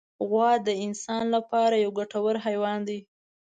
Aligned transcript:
غوا 0.27 0.51
د 0.67 0.69
انسان 0.85 1.23
له 1.33 1.39
پاره 1.49 1.77
یو 1.83 1.91
ګټور 1.99 2.35
حیوان 2.45 2.79
دی. 2.87 2.99